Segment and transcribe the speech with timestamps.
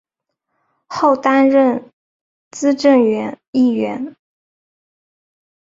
[0.87, 1.91] 后担任
[2.49, 4.15] 资政院议员。